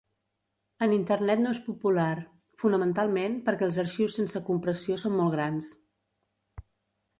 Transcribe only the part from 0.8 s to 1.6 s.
En Internet no és